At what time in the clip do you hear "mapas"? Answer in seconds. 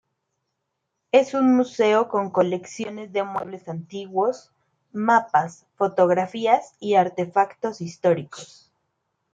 4.93-5.67